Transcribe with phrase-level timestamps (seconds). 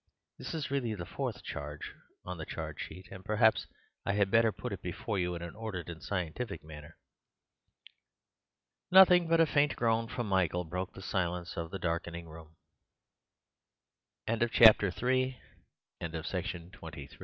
[0.39, 1.93] This is really the fourth charge
[2.25, 3.67] on the charge sheet, and perhaps
[4.03, 6.97] I had better put it before you in an ordered and scientific manner."
[8.89, 12.55] Nothing but a faint groan from Michael broke the silence of the darkening room.
[14.27, 14.47] Chapter
[14.87, 15.35] IV The
[15.99, 17.17] Wild Weddings; or, the